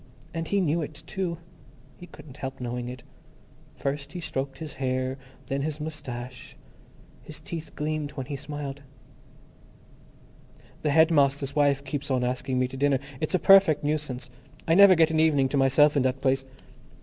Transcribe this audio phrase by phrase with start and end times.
[0.33, 1.37] And he knew it, too.
[1.95, 3.03] He couldn't help knowing it.
[3.75, 6.57] First he stroked his hair, then his moustache;
[7.21, 8.81] his teeth gleamed when he smiled.
[10.81, 12.97] "The headmaster's wife keeps on asking me to dinner.
[13.19, 14.31] It's a perfect nuisance.
[14.67, 16.45] I never get an evening to myself in that place."